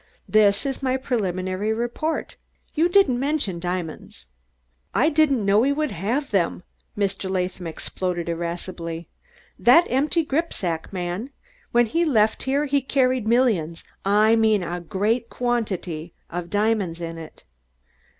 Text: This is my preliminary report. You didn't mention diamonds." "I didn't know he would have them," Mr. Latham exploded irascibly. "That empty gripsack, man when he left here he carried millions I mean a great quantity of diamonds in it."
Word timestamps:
This 0.27 0.65
is 0.65 0.81
my 0.81 0.97
preliminary 0.97 1.71
report. 1.71 2.35
You 2.73 2.89
didn't 2.89 3.19
mention 3.19 3.59
diamonds." 3.59 4.25
"I 4.95 5.09
didn't 5.09 5.45
know 5.45 5.61
he 5.61 5.71
would 5.71 5.91
have 5.91 6.31
them," 6.31 6.63
Mr. 6.97 7.29
Latham 7.29 7.67
exploded 7.67 8.27
irascibly. 8.27 9.09
"That 9.59 9.85
empty 9.91 10.25
gripsack, 10.25 10.91
man 10.91 11.29
when 11.71 11.85
he 11.85 12.03
left 12.03 12.41
here 12.41 12.65
he 12.65 12.81
carried 12.81 13.27
millions 13.27 13.83
I 14.03 14.35
mean 14.35 14.63
a 14.63 14.79
great 14.81 15.29
quantity 15.29 16.15
of 16.31 16.49
diamonds 16.49 16.99
in 16.99 17.19
it." 17.19 17.43